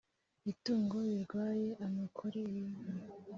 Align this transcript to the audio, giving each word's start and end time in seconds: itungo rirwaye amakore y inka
itungo 0.51 0.95
rirwaye 1.07 1.69
amakore 1.85 2.39
y 2.51 2.53
inka 2.61 2.85